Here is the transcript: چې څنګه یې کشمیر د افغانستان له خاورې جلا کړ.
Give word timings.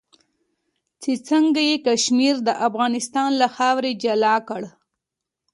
چې 1.01 1.11
څنګه 1.29 1.61
یې 1.69 1.75
کشمیر 1.87 2.35
د 2.47 2.49
افغانستان 2.67 3.29
له 3.41 3.47
خاورې 3.55 3.91
جلا 4.03 4.35
کړ. 4.49 4.61